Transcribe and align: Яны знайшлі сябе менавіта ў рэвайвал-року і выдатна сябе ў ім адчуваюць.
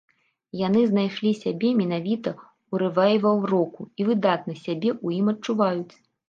Яны 0.67 0.79
знайшлі 0.93 1.33
сябе 1.43 1.69
менавіта 1.81 2.29
ў 2.71 2.73
рэвайвал-року 2.83 3.81
і 3.99 4.09
выдатна 4.09 4.53
сябе 4.65 4.89
ў 5.05 5.21
ім 5.21 5.25
адчуваюць. 5.37 5.95